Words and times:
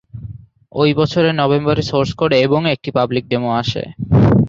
অই 0.71 0.91
বছরের 0.99 1.33
নভেম্বরে 1.41 1.83
সোর্স 1.89 2.11
কোড 2.19 2.31
এবং 2.45 2.61
একটি 2.73 2.89
পাবলিক 2.97 3.23
ডেমো 3.31 3.51
আসে। 3.61 3.83